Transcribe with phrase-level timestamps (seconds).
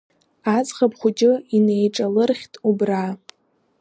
[0.55, 3.03] Аӡӷаб хәыҷы инеиҿалырхьт убра.